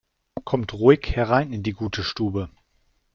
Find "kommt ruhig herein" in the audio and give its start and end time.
0.45-1.53